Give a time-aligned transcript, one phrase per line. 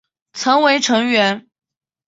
[0.33, 1.47] 曾为成员。